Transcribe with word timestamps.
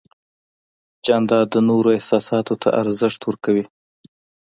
جانداد 1.05 1.47
د 1.51 1.55
نورو 1.69 1.89
احساساتو 1.97 2.53
ته 2.61 2.69
ارزښت 2.81 3.21
ورکوي. 3.25 3.65